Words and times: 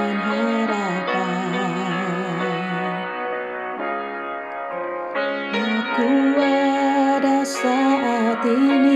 dengan 0.00 0.16
harapan 0.16 1.52
Aku 5.52 6.08
ada 6.40 7.44
saat 7.44 8.40
ini 8.48 8.89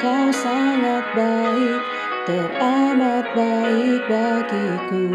Engkau 0.00 0.32
sangat 0.32 1.12
baik 1.12 1.84
Teramat 2.24 3.36
baik 3.36 4.00
bagiku. 4.08 5.12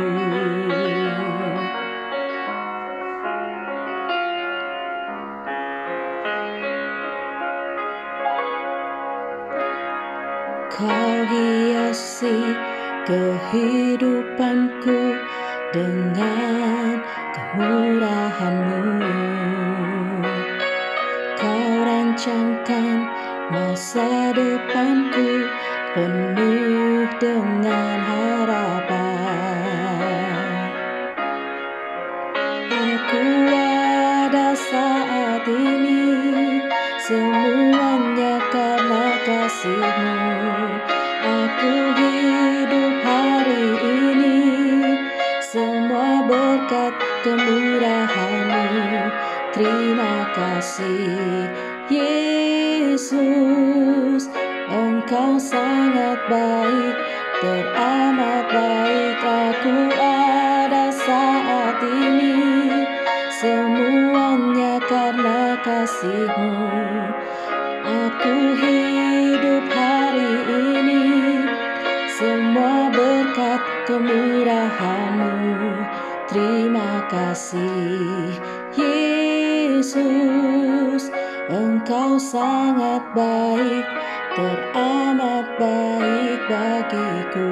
Kau 10.69 11.17
hiasi 11.33 12.37
kehidupanku 13.09 15.04
masa 24.55 24.71
depanku 24.71 25.51
penuh 25.95 27.03
dengan 27.19 27.99
harapan. 28.07 28.95
Aku 32.71 33.23
ada 33.51 34.55
saat 34.55 35.43
ini 35.47 36.63
semuanya 37.03 38.39
karena 38.51 39.19
kasihmu. 39.27 40.79
Aku 41.25 41.73
hidup 41.99 42.95
hari 43.03 43.75
ini 43.83 44.39
semua 45.43 46.23
berkat 46.23 46.95
kemurahanmu. 47.27 49.11
Terima 49.55 50.27
kasih 50.35 51.47
Yesus 51.87 53.25
Engkau 55.05 55.37
sangat 55.37 56.17
baik 56.25 56.97
Teramat 57.37 58.49
baik. 58.49 59.21
Aku 59.21 59.93
ada 60.01 60.89
saat 60.89 61.77
ini 61.77 62.33
Semuanya 63.29 64.81
karena 64.89 65.61
kasihmu. 65.61 66.57
Aku 67.85 68.33
hidup 68.57 69.69
hari 69.69 70.33
ini 70.73 71.05
Semua 72.17 72.89
berkat 72.89 73.61
kemurahanmu. 73.85 75.85
Terima 76.33 77.05
kasih 77.13 78.33
Yesus. 78.73 81.13
Engkau 81.45 82.17
sangat 82.17 83.05
baik 83.13 83.85
Teramat 84.35 85.47
baik 85.55 86.43
bagiku 86.51 87.47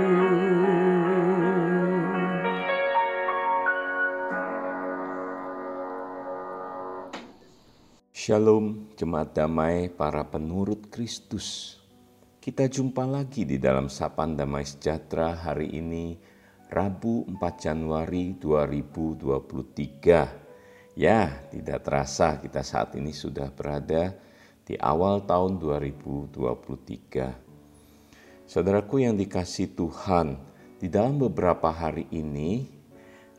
Shalom, 8.11 8.91
jemaat 8.99 9.31
damai 9.31 9.88
para 9.95 10.27
penurut 10.27 10.91
Kristus. 10.91 11.79
Kita 12.43 12.67
jumpa 12.67 13.07
lagi 13.07 13.47
di 13.47 13.55
dalam 13.55 13.88
Sapan 13.88 14.35
Damai 14.35 14.67
Sejahtera 14.67 15.39
hari 15.39 15.79
ini, 15.79 16.19
Rabu 16.67 17.23
4 17.31 17.63
Januari 17.63 18.35
2023. 18.35 20.99
Ya, 20.99 21.47
tidak 21.47 21.88
terasa 21.88 22.43
kita 22.43 22.59
saat 22.59 22.91
ini 22.99 23.16
sudah 23.16 23.47
berada 23.55 24.32
awal 24.79 25.28
tahun 25.28 25.59
2023. 25.59 28.47
Saudaraku 28.47 29.03
yang 29.03 29.19
dikasih 29.19 29.75
Tuhan, 29.75 30.40
di 30.79 30.88
dalam 30.88 31.19
beberapa 31.19 31.68
hari 31.68 32.07
ini 32.16 32.73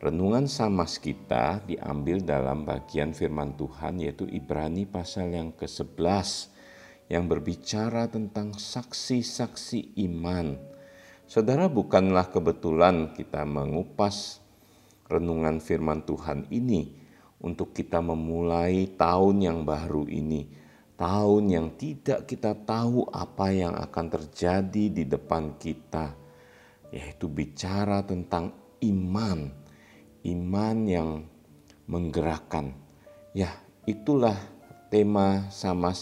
Renungan 0.04 0.44
samas 0.44 1.00
kita 1.00 1.64
diambil 1.64 2.20
dalam 2.20 2.68
bagian 2.68 3.16
firman 3.16 3.56
Tuhan 3.56 4.04
yaitu 4.04 4.28
Ibrani 4.28 4.84
pasal 4.84 5.32
yang 5.32 5.56
ke-11 5.56 6.52
yang 7.08 7.24
berbicara 7.24 8.12
tentang 8.12 8.52
saksi-saksi 8.52 9.96
iman. 10.04 10.60
Saudara 11.24 11.72
bukanlah 11.72 12.28
kebetulan 12.28 13.16
kita 13.16 13.48
mengupas 13.48 14.44
renungan 15.08 15.64
firman 15.64 16.04
Tuhan 16.04 16.52
ini 16.52 16.92
untuk 17.40 17.72
kita 17.72 18.04
memulai 18.04 18.84
tahun 19.00 19.40
yang 19.40 19.64
baru 19.64 20.04
ini. 20.04 20.63
Tahun 20.94 21.44
yang 21.50 21.74
tidak 21.74 22.30
kita 22.30 22.54
tahu 22.62 23.06
apa 23.10 23.50
yang 23.50 23.74
akan 23.74 24.06
terjadi 24.08 24.84
di 24.90 25.04
depan 25.06 25.58
kita. 25.58 26.14
Yaitu 26.94 27.26
bicara 27.26 28.06
tentang 28.06 28.54
iman 28.78 29.64
iman 30.24 30.76
yang 30.88 31.10
menggerakkan. 31.84 32.72
Ya, 33.36 33.52
itulah 33.84 34.36
tema 34.88 35.46
sama 35.52 35.92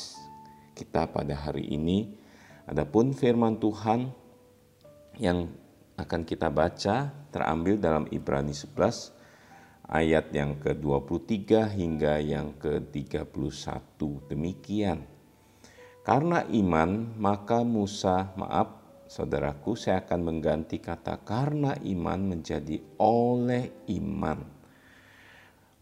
kita 0.79 1.11
pada 1.11 1.35
hari 1.35 1.67
ini. 1.75 2.15
Adapun 2.71 3.11
firman 3.11 3.59
Tuhan 3.59 4.15
yang 5.19 5.51
akan 5.99 6.23
kita 6.23 6.49
baca 6.49 7.11
terambil 7.35 7.77
dalam 7.77 8.07
Ibrani 8.09 8.55
11 8.55 9.22
ayat 9.93 10.33
yang 10.33 10.57
ke-23 10.57 11.69
hingga 11.77 12.17
yang 12.17 12.57
ke-31. 12.57 13.29
Demikian. 14.33 15.05
Karena 16.03 16.43
iman, 16.49 17.13
maka 17.21 17.61
Musa, 17.63 18.33
maaf, 18.35 18.81
saudaraku, 19.07 19.77
saya 19.77 20.01
akan 20.03 20.21
mengganti 20.33 20.81
kata 20.81 21.21
karena 21.23 21.77
iman 21.77 22.21
menjadi 22.25 22.81
oleh 22.97 23.71
iman. 23.93 24.41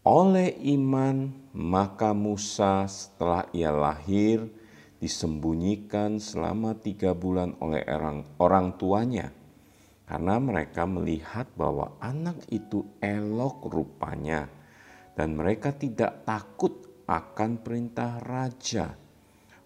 Oleh 0.03 0.59
iman, 0.75 1.31
maka 1.55 2.11
Musa 2.11 2.85
setelah 2.91 3.47
ia 3.55 3.71
lahir 3.71 4.45
disembunyikan 5.01 6.21
selama 6.21 6.77
tiga 6.77 7.17
bulan 7.17 7.57
oleh 7.57 7.81
orang, 7.89 8.21
orang 8.37 8.77
tuanya. 8.77 9.33
Karena 10.11 10.43
mereka 10.43 10.83
melihat 10.83 11.47
bahwa 11.55 11.95
anak 12.03 12.43
itu 12.51 12.83
elok 12.99 13.71
rupanya. 13.71 14.43
Dan 15.15 15.39
mereka 15.39 15.71
tidak 15.71 16.27
takut 16.27 16.83
akan 17.07 17.63
perintah 17.63 18.19
raja. 18.19 18.91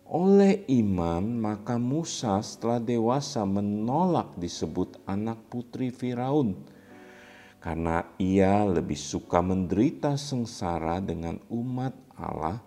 Oleh 0.05 0.69
iman, 0.69 1.25
maka 1.33 1.81
Musa 1.81 2.37
setelah 2.45 2.77
dewasa 2.77 3.41
menolak 3.41 4.37
disebut 4.37 5.01
anak 5.09 5.49
putri 5.49 5.89
Firaun, 5.89 6.53
karena 7.57 8.05
ia 8.21 8.69
lebih 8.69 9.01
suka 9.01 9.41
menderita 9.41 10.13
sengsara 10.13 11.01
dengan 11.01 11.41
umat 11.49 11.97
Allah 12.21 12.61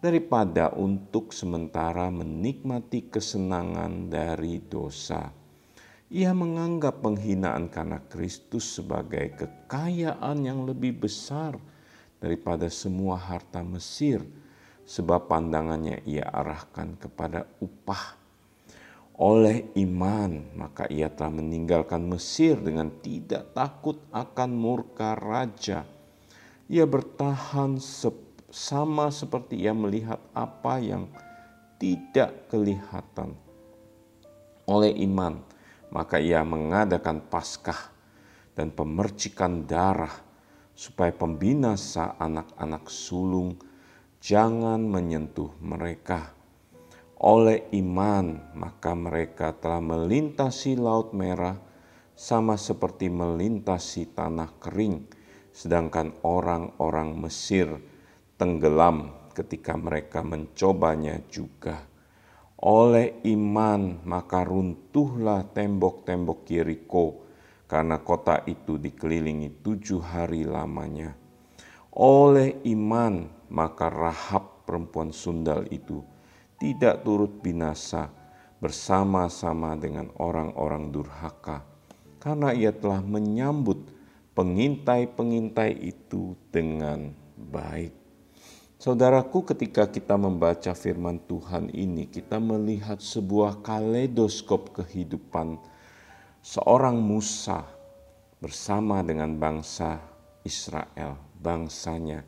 daripada 0.00 0.72
untuk 0.72 1.36
sementara 1.36 2.08
menikmati 2.08 3.12
kesenangan 3.12 4.08
dari 4.08 4.56
dosa. 4.64 5.47
Ia 6.08 6.32
menganggap 6.32 7.04
penghinaan 7.04 7.68
karena 7.68 8.00
Kristus 8.08 8.80
sebagai 8.80 9.28
kekayaan 9.36 10.40
yang 10.40 10.64
lebih 10.64 11.04
besar 11.04 11.60
daripada 12.16 12.64
semua 12.72 13.20
harta 13.20 13.60
Mesir 13.60 14.24
sebab 14.88 15.28
pandangannya 15.28 16.00
ia 16.08 16.24
arahkan 16.24 16.96
kepada 16.96 17.44
upah. 17.60 18.16
Oleh 19.20 19.68
iman, 19.76 20.48
maka 20.56 20.88
ia 20.88 21.12
telah 21.12 21.44
meninggalkan 21.44 22.00
Mesir 22.08 22.56
dengan 22.56 22.88
tidak 23.04 23.52
takut 23.52 24.00
akan 24.08 24.50
murka 24.56 25.12
raja. 25.12 25.84
Ia 26.72 26.88
bertahan 26.88 27.76
sama 28.48 29.12
seperti 29.12 29.60
ia 29.60 29.76
melihat 29.76 30.24
apa 30.32 30.80
yang 30.80 31.04
tidak 31.76 32.48
kelihatan. 32.48 33.36
Oleh 34.64 34.96
iman, 35.04 35.57
maka 35.92 36.20
ia 36.20 36.44
mengadakan 36.44 37.24
Paskah 37.24 37.92
dan 38.52 38.74
pemercikan 38.74 39.64
darah 39.64 40.12
supaya 40.74 41.10
pembinasa 41.10 42.14
anak-anak 42.18 42.86
sulung 42.86 43.58
jangan 44.22 44.82
menyentuh 44.82 45.54
mereka. 45.62 46.34
Oleh 47.18 47.66
iman, 47.74 48.54
maka 48.54 48.94
mereka 48.94 49.50
telah 49.50 49.82
melintasi 49.82 50.78
Laut 50.78 51.10
Merah 51.10 51.58
sama 52.14 52.54
seperti 52.54 53.10
melintasi 53.10 54.14
tanah 54.14 54.54
kering, 54.62 55.02
sedangkan 55.50 56.14
orang-orang 56.22 57.18
Mesir 57.18 57.74
tenggelam 58.38 59.10
ketika 59.34 59.74
mereka 59.74 60.22
mencobanya 60.22 61.18
juga. 61.26 61.82
Oleh 62.58 63.22
iman, 63.22 64.02
maka 64.02 64.42
runtuhlah 64.42 65.46
tembok-tembok 65.54 66.42
Yeriko, 66.50 67.22
karena 67.70 68.02
kota 68.02 68.42
itu 68.50 68.82
dikelilingi 68.82 69.62
tujuh 69.62 70.02
hari 70.02 70.42
lamanya. 70.42 71.14
Oleh 71.94 72.58
iman, 72.66 73.30
maka 73.46 73.86
Rahab 73.86 74.66
perempuan 74.66 75.14
sundal 75.14 75.70
itu 75.70 76.02
tidak 76.58 77.06
turut 77.06 77.38
binasa 77.38 78.10
bersama-sama 78.58 79.78
dengan 79.78 80.10
orang-orang 80.18 80.90
durhaka, 80.90 81.62
karena 82.18 82.50
ia 82.50 82.74
telah 82.74 82.98
menyambut 82.98 83.86
pengintai-pengintai 84.34 85.78
itu 85.78 86.34
dengan 86.50 87.14
baik. 87.38 87.97
Saudaraku, 88.78 89.42
ketika 89.42 89.90
kita 89.90 90.14
membaca 90.14 90.70
firman 90.70 91.18
Tuhan 91.26 91.66
ini, 91.74 92.06
kita 92.06 92.38
melihat 92.38 93.02
sebuah 93.02 93.58
kaleidoskop 93.58 94.70
kehidupan 94.70 95.58
seorang 96.38 96.94
Musa 96.94 97.66
bersama 98.38 99.02
dengan 99.02 99.34
bangsa 99.34 99.98
Israel, 100.46 101.18
bangsanya. 101.42 102.22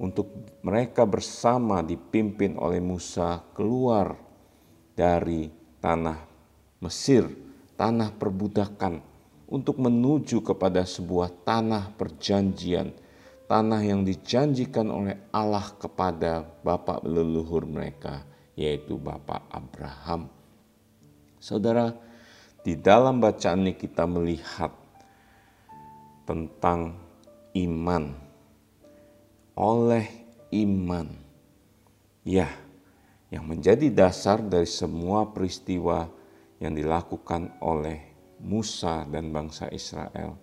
Untuk 0.00 0.56
mereka 0.64 1.04
bersama 1.04 1.84
dipimpin 1.84 2.56
oleh 2.56 2.80
Musa 2.80 3.44
keluar 3.52 4.16
dari 4.96 5.52
tanah 5.84 6.16
Mesir, 6.80 7.28
tanah 7.76 8.16
perbudakan, 8.16 9.04
untuk 9.52 9.76
menuju 9.84 10.40
kepada 10.40 10.88
sebuah 10.88 11.28
tanah 11.44 11.92
perjanjian, 11.92 12.88
tanah 13.48 13.80
yang 13.80 14.04
dijanjikan 14.04 14.92
oleh 14.92 15.16
Allah 15.32 15.64
kepada 15.80 16.44
bapak 16.60 17.00
leluhur 17.02 17.64
mereka, 17.64 18.22
yaitu 18.52 19.00
Bapak 19.00 19.48
Abraham. 19.48 20.28
Saudara, 21.40 21.96
di 22.60 22.76
dalam 22.76 23.24
bacaan 23.24 23.64
ini 23.64 23.72
kita 23.72 24.04
melihat 24.04 24.70
tentang 26.28 27.00
iman 27.56 28.12
oleh 29.56 30.06
iman. 30.52 31.08
Ya, 32.28 32.52
yang 33.32 33.48
menjadi 33.48 33.88
dasar 33.88 34.44
dari 34.44 34.68
semua 34.68 35.32
peristiwa 35.32 36.04
yang 36.60 36.76
dilakukan 36.76 37.56
oleh 37.64 38.12
Musa 38.44 39.08
dan 39.08 39.32
bangsa 39.32 39.72
Israel, 39.72 40.36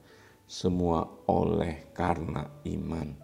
semua 0.46 1.10
oleh 1.26 1.90
karena 1.94 2.46
iman. 2.70 3.18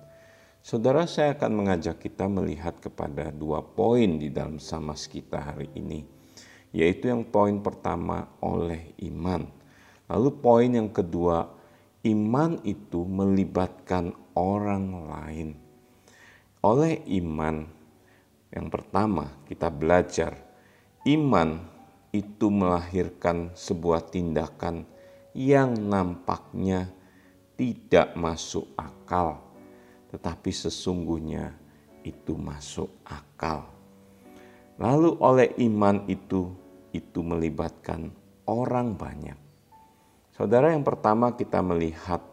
Saudara, 0.61 1.09
saya 1.09 1.33
akan 1.33 1.65
mengajak 1.65 1.97
kita 1.97 2.29
melihat 2.29 2.77
kepada 2.77 3.33
dua 3.33 3.65
poin 3.65 4.21
di 4.21 4.29
dalam 4.29 4.61
samas 4.61 5.09
kita 5.09 5.41
hari 5.41 5.73
ini, 5.73 6.05
yaitu 6.69 7.09
yang 7.09 7.25
poin 7.25 7.61
pertama 7.65 8.29
oleh 8.45 8.93
iman. 9.09 9.49
Lalu 10.05 10.29
poin 10.37 10.69
yang 10.69 10.93
kedua, 10.93 11.49
iman 12.05 12.61
itu 12.61 13.01
melibatkan 13.05 14.13
orang 14.37 14.85
lain. 15.09 15.49
Oleh 16.61 17.01
iman, 17.17 17.65
yang 18.53 18.69
pertama 18.69 19.33
kita 19.49 19.73
belajar, 19.73 20.37
iman 21.09 21.57
itu 22.13 22.53
melahirkan 22.53 23.49
sebuah 23.57 24.13
tindakan 24.13 24.85
yang 25.33 25.73
nampaknya 25.73 27.00
tidak 27.61 28.17
masuk 28.17 28.73
akal, 28.73 29.37
tetapi 30.09 30.49
sesungguhnya 30.49 31.53
itu 32.01 32.33
masuk 32.33 32.89
akal. 33.05 33.69
Lalu 34.81 35.13
oleh 35.21 35.53
iman 35.69 36.09
itu, 36.09 36.49
itu 36.89 37.21
melibatkan 37.21 38.09
orang 38.49 38.97
banyak. 38.97 39.37
Saudara, 40.33 40.73
yang 40.73 40.81
pertama 40.81 41.37
kita 41.37 41.61
melihat 41.61 42.25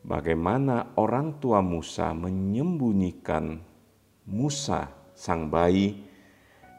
bagaimana 0.00 0.96
orang 0.96 1.36
tua 1.36 1.60
Musa 1.60 2.16
menyembunyikan 2.16 3.60
Musa, 4.24 4.88
sang 5.12 5.52
bayi 5.52 6.00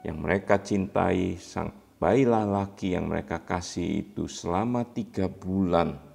yang 0.02 0.18
mereka 0.18 0.58
cintai, 0.58 1.38
sang 1.38 1.70
bayi 2.02 2.26
laki 2.26 2.98
yang 2.98 3.06
mereka 3.06 3.46
kasih 3.46 4.02
itu 4.02 4.26
selama 4.26 4.82
tiga 4.82 5.30
bulan 5.30 6.10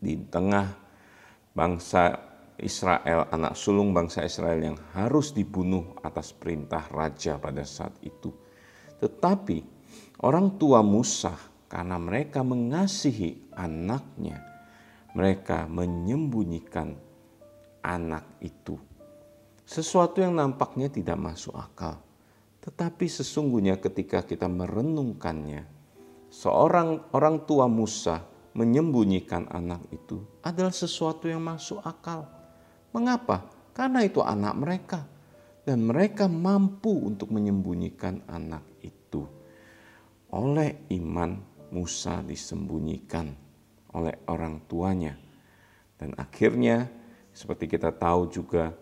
di 0.00 0.16
tengah 0.28 0.66
bangsa 1.56 2.26
Israel, 2.56 3.28
anak 3.28 3.52
sulung 3.52 3.92
bangsa 3.92 4.24
Israel 4.24 4.60
yang 4.60 4.78
harus 4.96 5.36
dibunuh 5.36 5.96
atas 6.00 6.32
perintah 6.32 6.88
raja 6.88 7.36
pada 7.36 7.64
saat 7.64 7.92
itu. 8.00 8.32
Tetapi 8.96 9.60
orang 10.24 10.56
tua 10.56 10.80
Musa 10.80 11.36
karena 11.68 12.00
mereka 12.00 12.40
mengasihi 12.40 13.52
anaknya, 13.52 14.40
mereka 15.12 15.68
menyembunyikan 15.68 16.96
anak 17.84 18.24
itu. 18.40 18.80
Sesuatu 19.66 20.22
yang 20.22 20.38
nampaknya 20.38 20.88
tidak 20.88 21.18
masuk 21.18 21.52
akal, 21.58 22.00
tetapi 22.62 23.04
sesungguhnya 23.10 23.76
ketika 23.82 24.22
kita 24.24 24.46
merenungkannya, 24.46 25.66
seorang 26.30 27.10
orang 27.12 27.44
tua 27.44 27.66
Musa 27.66 28.35
menyembunyikan 28.56 29.52
anak 29.52 29.84
itu 29.92 30.24
adalah 30.40 30.72
sesuatu 30.72 31.28
yang 31.28 31.44
masuk 31.44 31.84
akal. 31.84 32.24
Mengapa? 32.96 33.44
Karena 33.76 34.00
itu 34.00 34.24
anak 34.24 34.56
mereka, 34.56 35.04
dan 35.68 35.84
mereka 35.84 36.24
mampu 36.24 36.96
untuk 37.04 37.28
menyembunyikan 37.28 38.24
anak 38.24 38.64
itu. 38.80 39.28
Oleh 40.32 40.88
iman, 40.96 41.36
Musa 41.76 42.24
disembunyikan 42.24 43.36
oleh 43.92 44.16
orang 44.32 44.64
tuanya. 44.64 45.12
Dan 46.00 46.16
akhirnya 46.16 46.88
seperti 47.36 47.68
kita 47.68 47.92
tahu 47.92 48.32
juga 48.32 48.72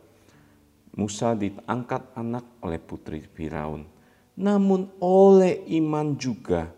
Musa 0.95 1.35
diangkat 1.35 2.15
anak 2.15 2.63
oleh 2.63 2.79
putri 2.79 3.27
Firaun. 3.27 3.83
Namun 4.39 4.95
oleh 5.03 5.67
iman 5.83 6.15
juga 6.15 6.71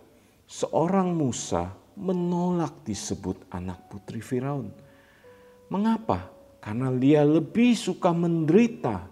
seorang 0.48 1.12
Musa 1.12 1.68
menolak 1.96 2.84
disebut 2.84 3.48
anak 3.50 3.88
putri 3.88 4.20
Firaun. 4.20 4.68
Mengapa? 5.72 6.28
Karena 6.60 6.92
dia 6.94 7.24
lebih 7.24 7.72
suka 7.72 8.12
menderita. 8.12 9.08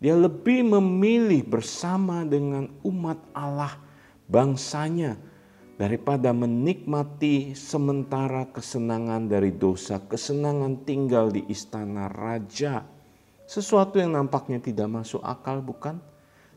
Dia 0.00 0.16
lebih 0.16 0.64
memilih 0.64 1.44
bersama 1.44 2.24
dengan 2.24 2.68
umat 2.88 3.20
Allah, 3.36 3.76
bangsanya, 4.24 5.16
daripada 5.76 6.32
menikmati 6.32 7.52
sementara 7.52 8.48
kesenangan 8.48 9.28
dari 9.28 9.52
dosa, 9.52 10.00
kesenangan 10.00 10.88
tinggal 10.88 11.28
di 11.28 11.44
istana 11.48 12.08
raja. 12.08 12.84
Sesuatu 13.44 14.00
yang 14.00 14.16
nampaknya 14.16 14.60
tidak 14.60 14.88
masuk 14.88 15.20
akal, 15.20 15.60
bukan? 15.60 16.00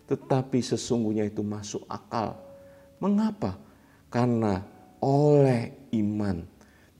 Tetapi 0.08 0.60
sesungguhnya 0.60 1.28
itu 1.28 1.44
masuk 1.44 1.84
akal. 1.88 2.36
Mengapa? 3.00 3.60
Karena 4.08 4.64
oleh 5.04 5.92
iman 6.00 6.48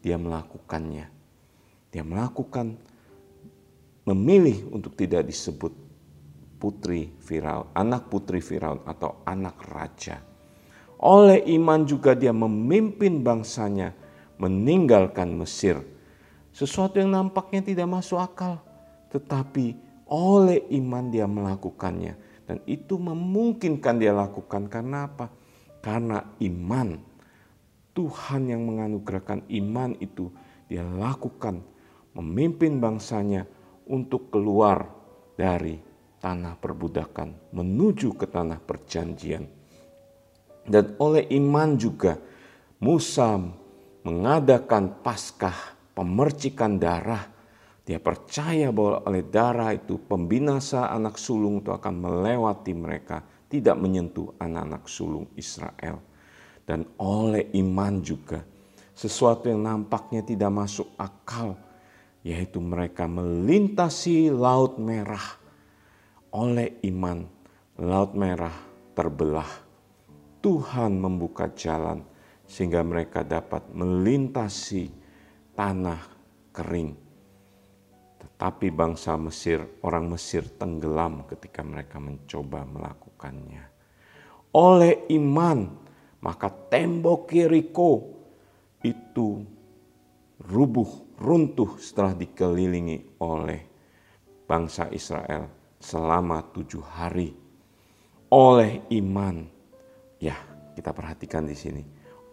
dia 0.04 0.20
melakukannya. 0.20 1.08
Dia 1.88 2.04
melakukan 2.04 2.76
memilih 4.04 4.68
untuk 4.76 5.00
tidak 5.00 5.24
disebut 5.32 5.72
putri 6.60 7.16
Firaun, 7.24 7.72
anak 7.72 8.12
putri 8.12 8.44
Firaun 8.44 8.84
atau 8.84 9.24
anak 9.24 9.64
raja 9.72 10.34
oleh 11.04 11.44
iman 11.60 11.84
juga 11.84 12.16
dia 12.16 12.32
memimpin 12.32 13.20
bangsanya 13.20 13.92
meninggalkan 14.40 15.36
Mesir. 15.36 15.84
Sesuatu 16.56 16.96
yang 17.04 17.12
nampaknya 17.12 17.60
tidak 17.60 17.92
masuk 17.92 18.24
akal, 18.24 18.64
tetapi 19.12 19.76
oleh 20.08 20.64
iman 20.80 21.12
dia 21.12 21.28
melakukannya. 21.28 22.16
Dan 22.48 22.64
itu 22.64 22.96
memungkinkan 22.96 24.00
dia 24.00 24.16
lakukan 24.16 24.72
karena 24.72 25.12
apa? 25.12 25.28
Karena 25.84 26.24
iman. 26.40 26.96
Tuhan 27.94 28.50
yang 28.50 28.66
menganugerahkan 28.66 29.46
iman 29.50 29.94
itu 30.02 30.34
dia 30.66 30.82
lakukan 30.82 31.62
memimpin 32.18 32.82
bangsanya 32.82 33.46
untuk 33.90 34.34
keluar 34.34 34.90
dari 35.38 35.78
tanah 36.18 36.58
perbudakan 36.58 37.54
menuju 37.54 38.16
ke 38.18 38.26
tanah 38.30 38.58
perjanjian 38.64 39.46
Dan 40.64 40.96
oleh 40.98 41.28
iman 41.36 41.76
juga 41.76 42.16
Musa 42.80 43.36
mengadakan 44.04 45.04
paskah 45.04 45.56
pemercikan 45.96 46.76
darah. 46.82 47.32
Dia 47.84 48.00
percaya 48.00 48.72
bahwa 48.72 49.04
oleh 49.04 49.28
darah 49.28 49.76
itu 49.76 50.00
pembinasa 50.00 50.88
anak 50.88 51.20
sulung 51.20 51.60
itu 51.60 51.72
akan 51.76 51.96
melewati 52.00 52.72
mereka, 52.72 53.20
tidak 53.52 53.76
menyentuh 53.76 54.36
anak-anak 54.40 54.88
sulung 54.88 55.28
Israel. 55.36 56.00
Dan 56.64 56.88
oleh 56.96 57.52
iman 57.60 58.00
juga 58.00 58.40
sesuatu 58.94 59.50
yang 59.52 59.66
nampaknya 59.66 60.24
tidak 60.24 60.54
masuk 60.54 60.88
akal, 60.96 61.60
yaitu 62.24 62.62
mereka 62.64 63.10
melintasi 63.10 64.32
Laut 64.32 64.80
Merah. 64.80 65.42
Oleh 66.34 66.80
iman, 66.88 67.28
Laut 67.82 68.16
Merah 68.16 68.56
terbelah. 68.96 69.50
Tuhan 70.40 71.00
membuka 71.00 71.52
jalan 71.52 72.04
sehingga 72.48 72.84
mereka 72.84 73.24
dapat 73.24 73.64
melintasi 73.72 74.92
tanah 75.56 76.00
kering. 76.52 76.94
Tetapi 78.20 78.68
bangsa 78.76 79.16
Mesir, 79.16 79.64
orang 79.84 80.12
Mesir 80.12 80.44
tenggelam 80.60 81.24
ketika 81.28 81.64
mereka 81.64 81.98
mencoba 82.00 82.68
melakukannya. 82.68 83.64
Oleh 84.54 85.08
iman, 85.16 85.83
maka 86.24 86.48
tembok 86.48 87.28
Yeriko 87.36 87.92
itu 88.80 89.44
rubuh, 90.40 91.20
runtuh 91.20 91.76
setelah 91.80 92.16
dikelilingi 92.16 93.20
oleh 93.20 93.62
bangsa 94.48 94.88
Israel 94.96 95.52
selama 95.84 96.40
tujuh 96.56 96.84
hari. 96.84 97.36
Oleh 98.34 98.82
iman, 98.98 99.46
ya 100.18 100.34
kita 100.74 100.96
perhatikan 100.96 101.46
di 101.46 101.54
sini. 101.54 101.84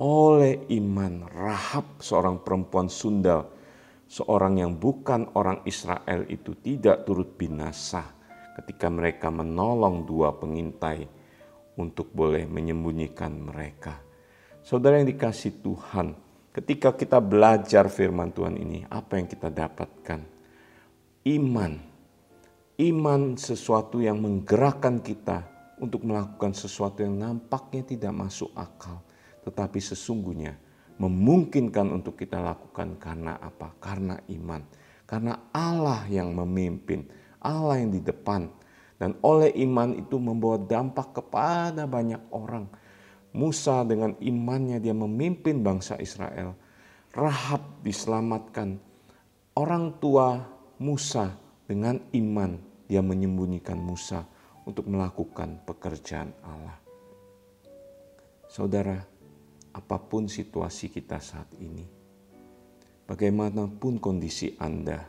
Oleh 0.00 0.64
iman, 0.80 1.28
Rahab 1.28 2.00
seorang 2.00 2.40
perempuan 2.40 2.88
sundal, 2.88 3.52
seorang 4.08 4.64
yang 4.64 4.80
bukan 4.80 5.28
orang 5.36 5.60
Israel 5.68 6.24
itu 6.32 6.56
tidak 6.64 7.04
turut 7.04 7.36
binasa 7.36 8.00
ketika 8.56 8.88
mereka 8.88 9.28
menolong 9.28 10.08
dua 10.08 10.32
pengintai 10.40 11.19
untuk 11.80 12.12
boleh 12.12 12.44
menyembunyikan 12.44 13.32
mereka. 13.32 13.96
Saudara 14.60 15.00
yang 15.00 15.08
dikasih 15.08 15.64
Tuhan, 15.64 16.12
ketika 16.52 16.92
kita 16.92 17.16
belajar 17.16 17.88
firman 17.88 18.28
Tuhan 18.36 18.60
ini, 18.60 18.84
apa 18.92 19.16
yang 19.16 19.24
kita 19.24 19.48
dapatkan? 19.48 20.20
Iman. 21.24 21.80
Iman 22.76 23.40
sesuatu 23.40 24.04
yang 24.04 24.20
menggerakkan 24.20 25.00
kita 25.00 25.48
untuk 25.80 26.04
melakukan 26.04 26.52
sesuatu 26.52 27.00
yang 27.00 27.16
nampaknya 27.16 27.84
tidak 27.88 28.12
masuk 28.12 28.52
akal, 28.52 29.00
tetapi 29.44 29.80
sesungguhnya 29.80 30.56
memungkinkan 31.00 31.88
untuk 31.96 32.20
kita 32.20 32.36
lakukan 32.36 33.00
karena 33.00 33.40
apa? 33.40 33.72
Karena 33.80 34.20
iman. 34.28 34.60
Karena 35.08 35.50
Allah 35.50 36.04
yang 36.06 36.36
memimpin, 36.36 37.08
Allah 37.40 37.80
yang 37.80 37.90
di 37.90 38.04
depan. 38.04 38.59
Dan 39.00 39.16
oleh 39.24 39.48
iman 39.64 39.96
itu 39.96 40.20
membawa 40.20 40.60
dampak 40.60 41.16
kepada 41.16 41.88
banyak 41.88 42.20
orang. 42.36 42.68
Musa 43.32 43.80
dengan 43.88 44.12
imannya 44.20 44.76
dia 44.76 44.92
memimpin 44.92 45.64
bangsa 45.64 45.96
Israel. 45.96 46.52
Rahab 47.16 47.80
diselamatkan. 47.80 48.76
Orang 49.56 49.96
tua 50.04 50.44
Musa 50.84 51.32
dengan 51.64 51.96
iman 52.12 52.60
dia 52.84 53.00
menyembunyikan 53.00 53.80
Musa 53.80 54.20
untuk 54.68 54.84
melakukan 54.90 55.64
pekerjaan 55.64 56.36
Allah. 56.44 56.76
Saudara, 58.50 58.98
apa 59.70 59.96
pun 60.02 60.26
situasi 60.26 60.90
kita 60.90 61.22
saat 61.22 61.46
ini, 61.62 61.86
bagaimanapun 63.06 64.02
kondisi 64.02 64.58
Anda, 64.58 65.06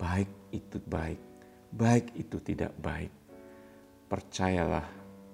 baik 0.00 0.56
itu 0.56 0.80
baik, 0.80 1.20
baik 1.74 2.14
itu 2.16 2.40
tidak 2.40 2.72
baik, 2.80 3.12
percayalah 4.08 4.86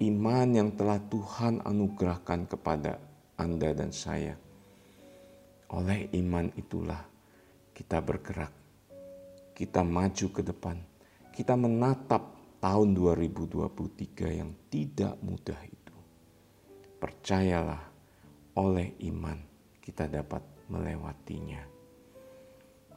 iman 0.03 0.49
yang 0.51 0.75
telah 0.75 0.99
Tuhan 1.11 1.63
anugerahkan 1.63 2.51
kepada 2.51 2.99
Anda 3.39 3.71
dan 3.75 3.91
saya. 3.95 4.35
Oleh 5.75 6.11
iman 6.19 6.51
itulah 6.59 7.03
kita 7.75 7.99
bergerak, 8.03 8.53
kita 9.55 9.83
maju 9.83 10.27
ke 10.31 10.43
depan 10.43 10.79
kita 11.35 11.59
menatap 11.59 12.31
tahun 12.63 12.95
2023 12.95 14.39
yang 14.39 14.55
tidak 14.71 15.19
mudah 15.19 15.59
itu. 15.67 15.97
Percayalah, 17.03 17.83
oleh 18.55 18.95
iman 19.11 19.35
kita 19.83 20.07
dapat 20.07 20.47
melewatinya. 20.71 21.59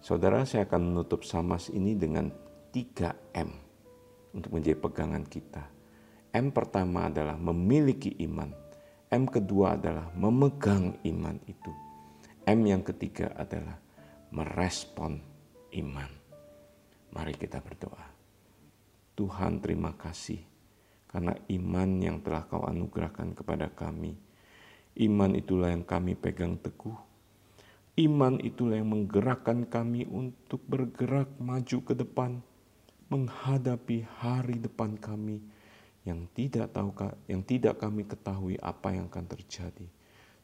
Saudara, 0.05 0.45
saya 0.45 0.69
akan 0.69 0.93
menutup 0.93 1.25
samas 1.25 1.73
ini 1.73 1.97
dengan 1.97 2.29
3M 2.77 3.49
untuk 4.37 4.53
menjadi 4.53 4.77
pegangan 4.77 5.25
kita. 5.25 5.65
M 6.29 6.53
pertama 6.53 7.09
adalah 7.09 7.33
memiliki 7.33 8.13
iman. 8.29 8.53
M 9.09 9.25
kedua 9.25 9.73
adalah 9.73 10.13
memegang 10.13 11.01
iman 11.01 11.41
itu. 11.49 11.73
M 12.45 12.59
yang 12.69 12.85
ketiga 12.85 13.33
adalah 13.33 13.81
merespon 14.29 15.17
iman. 15.73 16.11
Mari 17.17 17.33
kita 17.33 17.65
berdoa. 17.65 18.13
Tuhan 19.17 19.57
terima 19.57 19.97
kasih 19.97 20.37
karena 21.09 21.33
iman 21.33 21.89
yang 21.97 22.21
telah 22.21 22.45
kau 22.45 22.61
anugerahkan 22.61 23.33
kepada 23.33 23.73
kami. 23.73 24.13
Iman 25.01 25.33
itulah 25.33 25.73
yang 25.73 25.81
kami 25.81 26.13
pegang 26.13 26.61
teguh. 26.61 26.93
Iman 27.97 28.37
itulah 28.37 28.77
yang 28.77 28.93
menggerakkan 28.93 29.65
kami 29.65 30.05
untuk 30.05 30.61
bergerak 30.69 31.33
maju 31.41 31.77
ke 31.81 31.97
depan, 31.97 32.45
menghadapi 33.07 34.03
hari 34.19 34.59
depan 34.59 34.99
kami 34.99 35.39
yang 36.07 36.27
tidak 36.31 36.71
tahu 36.71 36.95
yang 37.27 37.43
tidak 37.43 37.79
kami 37.79 38.07
ketahui 38.07 38.55
apa 38.63 38.95
yang 38.95 39.11
akan 39.11 39.27
terjadi. 39.27 39.87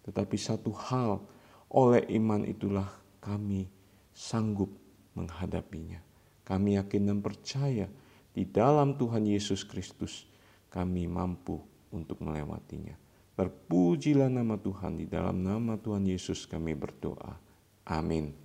Tetapi 0.03 0.36
satu 0.36 0.75
hal, 0.75 1.24
oleh 1.72 2.03
iman 2.20 2.43
itulah 2.43 2.91
kami 3.24 3.72
sanggup 4.12 4.70
menghadapinya. 5.15 6.03
Kami 6.43 6.75
yakin 6.75 7.08
dan 7.08 7.20
percaya 7.24 7.88
di 8.36 8.43
dalam 8.43 9.00
Tuhan 9.00 9.24
Yesus 9.24 9.63
Kristus 9.63 10.27
kami 10.67 11.08
mampu 11.08 11.63
untuk 11.96 12.20
melewatinya. 12.20 13.00
Terpujilah 13.34 14.27
nama 14.27 14.60
Tuhan 14.60 15.00
di 15.00 15.08
dalam 15.08 15.41
nama 15.41 15.79
Tuhan 15.79 16.03
Yesus 16.03 16.43
kami 16.46 16.75
berdoa. 16.75 17.39
Amin. 17.88 18.36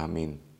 Amin. 0.00 0.51